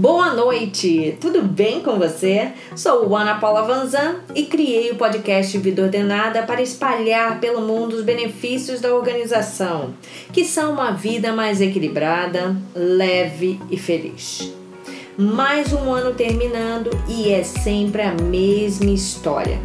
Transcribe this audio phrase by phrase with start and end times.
[0.00, 2.52] Boa noite, tudo bem com você?
[2.74, 8.02] Sou Ana Paula Vanzan e criei o podcast Vida Ordenada para espalhar pelo mundo os
[8.02, 9.92] benefícios da organização,
[10.32, 14.50] que são uma vida mais equilibrada, leve e feliz.
[15.18, 19.60] Mais um ano terminando e é sempre a mesma história.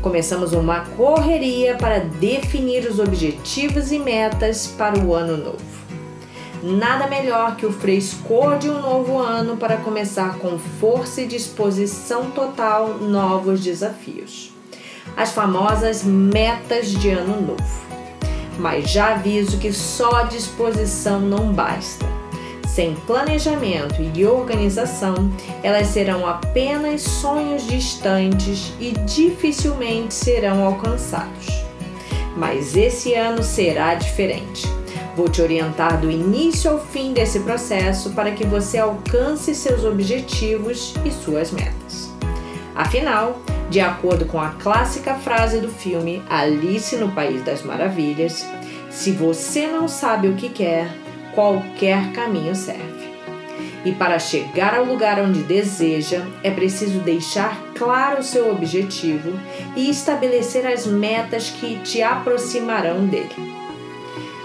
[0.00, 5.91] Começamos uma correria para definir os objetivos e metas para o ano novo.
[6.62, 12.30] Nada melhor que o frescor de um novo ano para começar com força e disposição
[12.30, 14.52] total novos desafios.
[15.16, 17.82] As famosas metas de ano novo.
[18.60, 22.06] Mas já aviso que só disposição não basta.
[22.68, 25.14] Sem planejamento e organização,
[25.64, 31.64] elas serão apenas sonhos distantes e dificilmente serão alcançados.
[32.36, 34.81] Mas esse ano será diferente
[35.14, 40.94] Vou te orientar do início ao fim desse processo para que você alcance seus objetivos
[41.04, 42.10] e suas metas.
[42.74, 48.46] Afinal, de acordo com a clássica frase do filme Alice no País das Maravilhas,
[48.90, 50.88] se você não sabe o que quer,
[51.34, 53.12] qualquer caminho serve.
[53.84, 59.32] E para chegar ao lugar onde deseja, é preciso deixar claro o seu objetivo
[59.76, 63.61] e estabelecer as metas que te aproximarão dele.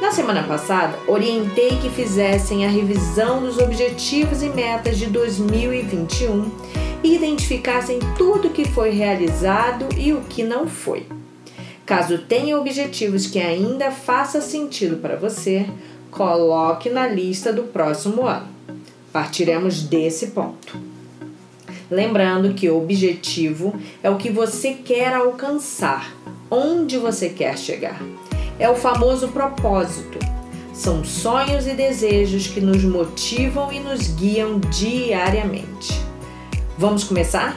[0.00, 6.50] Na semana passada, orientei que fizessem a revisão dos objetivos e metas de 2021
[7.04, 11.06] e identificassem tudo o que foi realizado e o que não foi.
[11.84, 15.66] Caso tenha objetivos que ainda faça sentido para você,
[16.10, 18.48] coloque na lista do próximo ano.
[19.12, 20.78] Partiremos desse ponto.
[21.90, 26.10] Lembrando que o objetivo é o que você quer alcançar,
[26.50, 28.00] onde você quer chegar
[28.60, 30.18] é o famoso propósito.
[30.74, 35.98] São sonhos e desejos que nos motivam e nos guiam diariamente.
[36.76, 37.56] Vamos começar?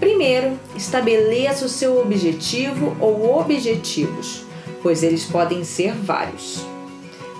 [0.00, 4.44] Primeiro, estabeleça o seu objetivo ou objetivos,
[4.82, 6.66] pois eles podem ser vários.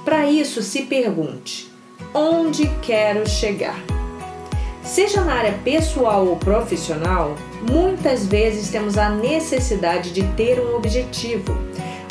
[0.05, 1.71] Para isso, se pergunte:
[2.15, 3.83] onde quero chegar?
[4.83, 7.35] Seja na área pessoal ou profissional,
[7.71, 11.57] muitas vezes temos a necessidade de ter um objetivo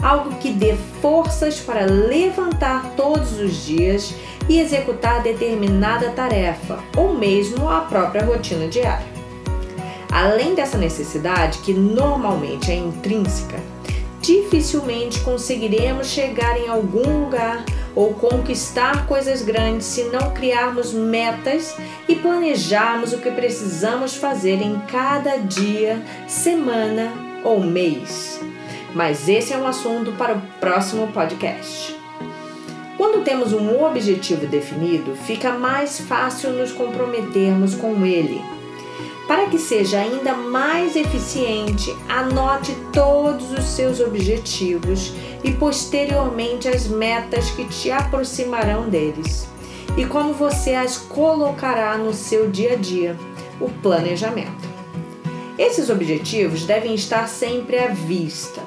[0.01, 4.13] algo que dê forças para levantar todos os dias
[4.47, 9.07] e executar determinada tarefa ou mesmo a própria rotina diária.
[10.11, 13.59] Além dessa necessidade, que normalmente é intrínseca,
[14.21, 17.63] dificilmente conseguiremos chegar em algum lugar
[17.95, 21.75] ou conquistar coisas grandes se não criarmos metas
[22.07, 27.11] e planejarmos o que precisamos fazer em cada dia, semana
[27.43, 28.39] ou mês
[28.93, 31.95] mas esse é um assunto para o próximo podcast.
[32.97, 38.41] Quando temos um objetivo definido, fica mais fácil nos comprometermos com ele.
[39.27, 45.13] Para que seja ainda mais eficiente, anote todos os seus objetivos
[45.43, 49.47] e posteriormente as metas que te aproximarão deles
[49.95, 53.17] e como você as colocará no seu dia a dia,
[53.59, 54.67] o planejamento.
[55.57, 58.61] Esses objetivos devem estar sempre à vista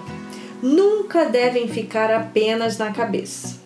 [0.62, 3.60] nunca devem ficar apenas na cabeça.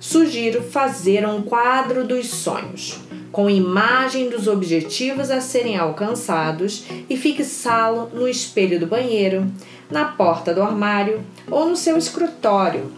[0.00, 2.98] Sugiro fazer um quadro dos sonhos,
[3.30, 9.46] com imagem dos objetivos a serem alcançados e fixá-lo no espelho do banheiro,
[9.88, 12.90] na porta do armário ou no seu escritório.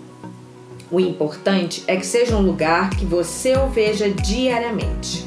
[0.90, 5.26] O importante é que seja um lugar que você o veja diariamente.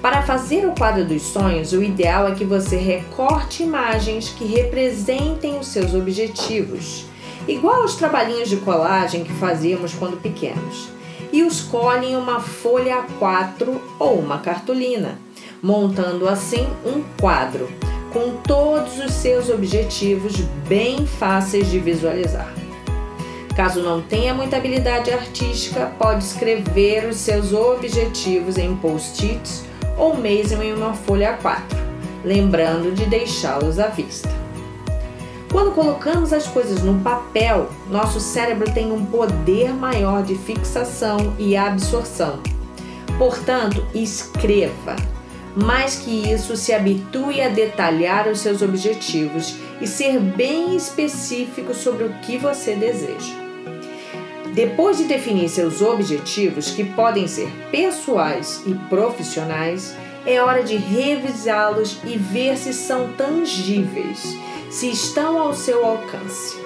[0.00, 5.58] Para fazer o quadro dos sonhos, o ideal é que você recorte imagens que representem
[5.58, 7.08] os seus objetivos
[7.48, 10.88] igual aos trabalhinhos de colagem que fazíamos quando pequenos,
[11.32, 15.18] e os colhem em uma folha A4 ou uma cartolina,
[15.62, 17.68] montando assim um quadro
[18.12, 22.52] com todos os seus objetivos bem fáceis de visualizar.
[23.54, 29.64] Caso não tenha muita habilidade artística, pode escrever os seus objetivos em post-its
[29.96, 31.76] ou mesmo em uma folha A4,
[32.24, 34.37] lembrando de deixá-los à vista.
[35.58, 41.56] Quando colocamos as coisas no papel, nosso cérebro tem um poder maior de fixação e
[41.56, 42.38] absorção.
[43.18, 44.94] Portanto, escreva.
[45.56, 52.04] Mais que isso, se habitue a detalhar os seus objetivos e ser bem específico sobre
[52.04, 53.34] o que você deseja.
[54.54, 61.98] Depois de definir seus objetivos, que podem ser pessoais e profissionais, é hora de revisá-los
[62.04, 64.38] e ver se são tangíveis
[64.70, 66.58] se estão ao seu alcance.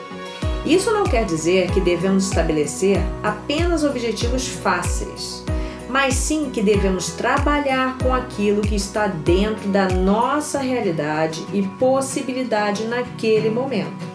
[0.65, 5.45] Isso não quer dizer que devemos estabelecer apenas objetivos fáceis,
[5.89, 12.85] mas sim que devemos trabalhar com aquilo que está dentro da nossa realidade e possibilidade
[12.85, 14.07] naquele momento.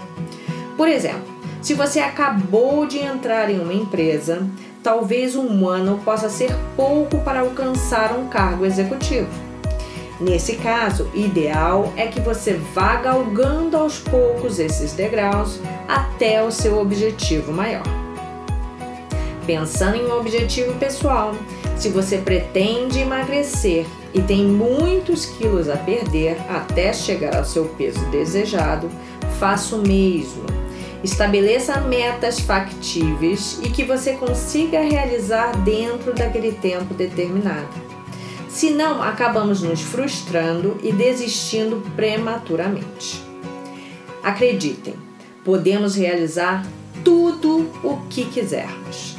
[0.78, 4.48] Por exemplo, se você acabou de entrar em uma empresa,
[4.81, 9.46] talvez um ano possa ser pouco para alcançar um cargo executivo.
[10.19, 16.80] Nesse caso, ideal é que você vá galgando aos poucos esses degraus até o seu
[16.80, 17.84] objetivo maior.
[19.46, 21.36] Pensando em um objetivo pessoal,
[21.78, 28.04] se você pretende emagrecer e tem muitos quilos a perder até chegar ao seu peso
[28.08, 28.90] desejado,
[29.40, 30.44] faça o mesmo.
[31.04, 37.96] Estabeleça metas factíveis e que você consiga realizar dentro daquele tempo determinado.
[38.49, 43.21] Senão, acabamos nos frustrando e desistindo prematuramente.
[44.23, 44.95] Acreditem,
[45.44, 46.65] podemos realizar
[47.03, 49.15] tudo o que quisermos,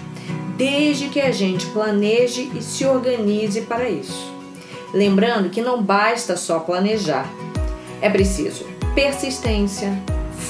[0.56, 4.32] desde que a gente planeje e se organize para isso.
[4.92, 7.30] Lembrando que não basta só planejar,
[8.00, 9.96] é preciso persistência,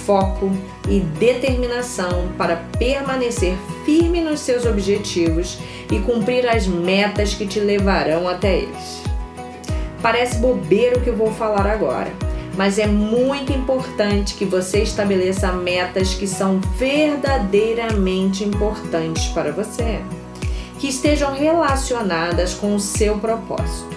[0.09, 0.51] foco
[0.89, 5.59] e determinação para permanecer firme nos seus objetivos
[5.93, 9.03] e cumprir as metas que te levarão até eles.
[10.01, 12.11] Parece bobeiro o que eu vou falar agora,
[12.57, 20.01] mas é muito importante que você estabeleça metas que são verdadeiramente importantes para você,
[20.79, 23.95] que estejam relacionadas com o seu propósito.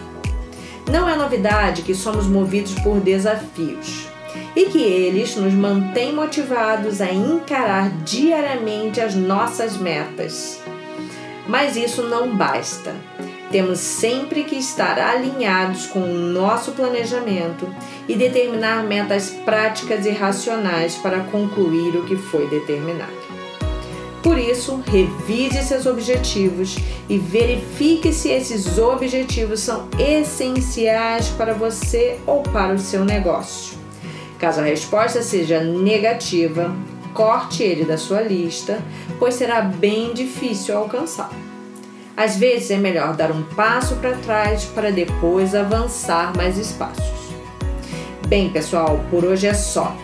[0.92, 4.11] Não é novidade que somos movidos por desafios
[4.56, 10.60] e que eles nos mantêm motivados a encarar diariamente as nossas metas.
[11.48, 12.94] Mas isso não basta.
[13.52, 17.68] Temos sempre que estar alinhados com o nosso planejamento
[18.08, 23.22] e determinar metas práticas e racionais para concluir o que foi determinado.
[24.24, 26.78] Por isso, revise seus objetivos
[27.10, 33.81] e verifique se esses objetivos são essenciais para você ou para o seu negócio.
[34.42, 36.76] Caso a resposta seja negativa,
[37.14, 38.80] corte ele da sua lista,
[39.20, 41.36] pois será bem difícil alcançá-lo.
[42.18, 47.06] Às vezes é melhor dar um passo para trás para depois avançar mais espaços.
[48.28, 49.96] Bem, pessoal, por hoje é só.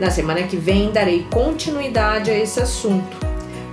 [0.00, 3.16] Na semana que vem darei continuidade a esse assunto.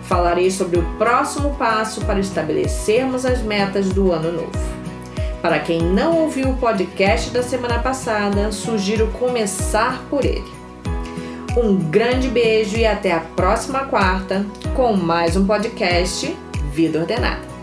[0.03, 4.86] Falarei sobre o próximo passo para estabelecermos as metas do ano novo.
[5.41, 10.51] Para quem não ouviu o podcast da semana passada, sugiro começar por ele.
[11.55, 14.45] Um grande beijo e até a próxima quarta
[14.75, 16.35] com mais um podcast
[16.71, 17.56] Vida Ordenada.